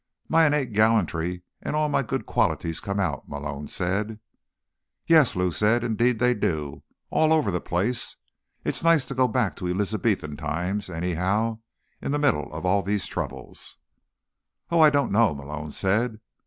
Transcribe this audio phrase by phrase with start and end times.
[0.27, 4.19] "My innate gallantry and all my good qualities come out," Malone said.
[5.05, 5.83] "Yes," Lou said.
[5.83, 6.81] "Indeed they do.
[7.11, 8.15] All over the place.
[8.65, 11.59] It's nice to go back to Elizabethan times, anyhow,
[12.01, 13.77] in the middle of all these troubles."
[14.71, 16.19] "Oh, I don't know," Malone said.